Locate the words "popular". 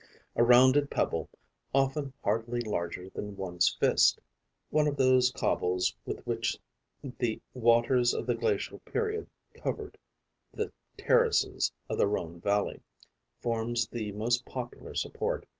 14.43-14.95